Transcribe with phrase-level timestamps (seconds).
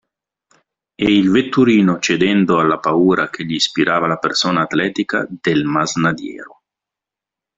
[0.95, 6.63] E il vetturino cedendo alla paura che gli ispirava la persona atletica del masnadiero.